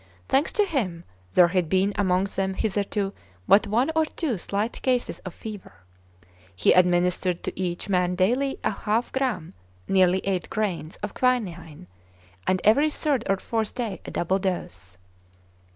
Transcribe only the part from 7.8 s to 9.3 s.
man daily a half